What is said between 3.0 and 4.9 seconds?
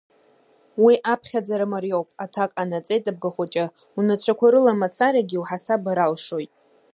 Абгахәыҷы, унацәақәа рыла